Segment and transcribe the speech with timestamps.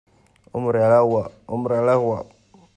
[0.53, 2.25] ¡hombre al agua!¡ hombre al agua!